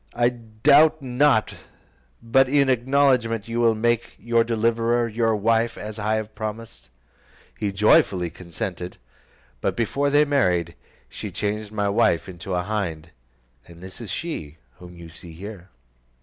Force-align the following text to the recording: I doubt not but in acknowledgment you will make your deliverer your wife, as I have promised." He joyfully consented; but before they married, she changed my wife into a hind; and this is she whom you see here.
I 0.15 0.29
doubt 0.29 1.03
not 1.03 1.53
but 2.23 2.49
in 2.49 2.69
acknowledgment 2.69 3.47
you 3.47 3.59
will 3.59 3.75
make 3.75 4.15
your 4.17 4.43
deliverer 4.43 5.07
your 5.07 5.35
wife, 5.35 5.77
as 5.77 5.99
I 5.99 6.15
have 6.15 6.33
promised." 6.33 6.89
He 7.55 7.71
joyfully 7.71 8.31
consented; 8.31 8.97
but 9.61 9.75
before 9.77 10.09
they 10.09 10.25
married, 10.25 10.73
she 11.07 11.29
changed 11.29 11.71
my 11.71 11.87
wife 11.87 12.27
into 12.27 12.55
a 12.55 12.63
hind; 12.63 13.11
and 13.67 13.83
this 13.83 14.01
is 14.01 14.09
she 14.09 14.57
whom 14.79 14.97
you 14.97 15.07
see 15.07 15.33
here. 15.33 15.69